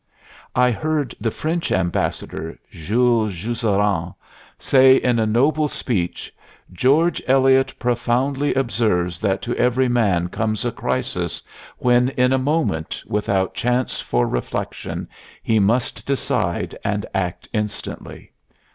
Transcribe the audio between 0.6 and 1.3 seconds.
heard the